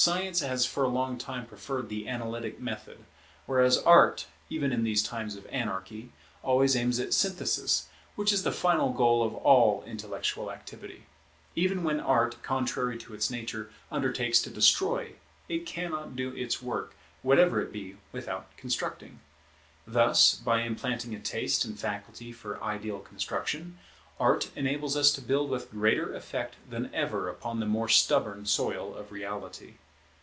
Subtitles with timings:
[0.00, 3.04] Science has for a long time preferred the analytic method,
[3.46, 8.52] whereas Art, even in these times of anarchy, always aims at Synthesis, which is the
[8.52, 11.06] final goal of all intellectual activity.
[11.56, 15.14] Even when Art, contrary to its nature, undertakes to destroy,
[15.48, 19.18] it cannot do its work, whatever it be, without constructing.
[19.84, 23.78] Thus, by implanting a taste and faculty for ideal construction,
[24.20, 28.94] Art enables us to build with greater effect than ever upon the more stubborn soil
[28.94, 29.74] of reality.